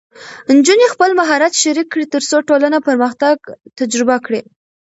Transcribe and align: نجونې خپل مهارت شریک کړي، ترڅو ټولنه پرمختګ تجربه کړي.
نجونې 0.55 0.85
خپل 0.93 1.09
مهارت 1.19 1.53
شریک 1.61 1.87
کړي، 1.93 2.05
ترڅو 2.13 2.37
ټولنه 2.49 2.77
پرمختګ 2.87 3.35
تجربه 3.79 4.15
کړي. 4.25 4.41